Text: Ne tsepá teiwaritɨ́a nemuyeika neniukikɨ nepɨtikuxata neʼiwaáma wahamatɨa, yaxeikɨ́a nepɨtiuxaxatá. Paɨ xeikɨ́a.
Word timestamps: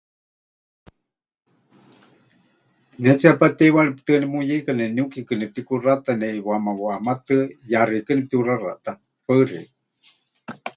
Ne 3.01 3.11
tsepá 3.19 3.47
teiwaritɨ́a 3.57 4.17
nemuyeika 4.21 4.71
neniukikɨ 4.75 5.33
nepɨtikuxata 5.37 6.11
neʼiwaáma 6.19 6.71
wahamatɨa, 6.81 7.37
yaxeikɨ́a 7.71 8.15
nepɨtiuxaxatá. 8.17 8.91
Paɨ 9.25 9.43
xeikɨ́a. 9.51 10.53